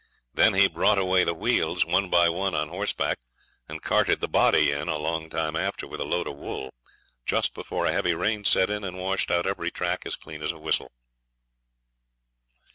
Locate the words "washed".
8.97-9.29